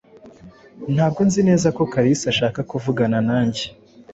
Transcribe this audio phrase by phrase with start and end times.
[0.93, 3.63] Ntabwo nzi neza ko Kalisa ashaka kuvugana nanjye.